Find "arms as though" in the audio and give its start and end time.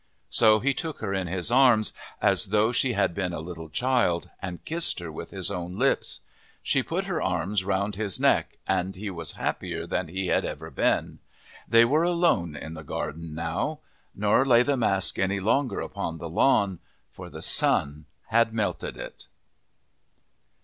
1.51-2.71